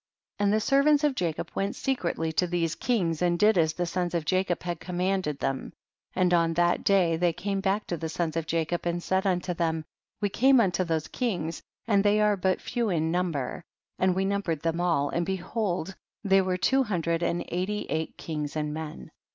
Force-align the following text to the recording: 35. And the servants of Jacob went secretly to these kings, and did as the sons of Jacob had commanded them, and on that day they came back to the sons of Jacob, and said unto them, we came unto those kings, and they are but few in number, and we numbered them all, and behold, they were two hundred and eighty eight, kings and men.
35. 0.39 0.43
And 0.45 0.53
the 0.55 0.59
servants 0.65 1.03
of 1.03 1.13
Jacob 1.13 1.51
went 1.53 1.75
secretly 1.75 2.31
to 2.31 2.47
these 2.47 2.73
kings, 2.73 3.21
and 3.21 3.37
did 3.37 3.55
as 3.55 3.73
the 3.73 3.85
sons 3.85 4.15
of 4.15 4.25
Jacob 4.25 4.63
had 4.63 4.79
commanded 4.79 5.37
them, 5.37 5.73
and 6.15 6.33
on 6.33 6.55
that 6.55 6.83
day 6.83 7.17
they 7.17 7.31
came 7.31 7.59
back 7.61 7.85
to 7.85 7.97
the 7.97 8.09
sons 8.09 8.35
of 8.35 8.47
Jacob, 8.47 8.87
and 8.87 9.03
said 9.03 9.27
unto 9.27 9.53
them, 9.53 9.85
we 10.19 10.27
came 10.27 10.59
unto 10.59 10.83
those 10.83 11.07
kings, 11.07 11.61
and 11.87 12.03
they 12.03 12.19
are 12.19 12.35
but 12.35 12.59
few 12.59 12.89
in 12.89 13.11
number, 13.11 13.63
and 13.99 14.15
we 14.15 14.25
numbered 14.25 14.61
them 14.63 14.81
all, 14.81 15.09
and 15.09 15.23
behold, 15.23 15.93
they 16.23 16.41
were 16.41 16.57
two 16.57 16.81
hundred 16.81 17.21
and 17.21 17.45
eighty 17.49 17.85
eight, 17.91 18.17
kings 18.17 18.55
and 18.55 18.73
men. 18.73 19.11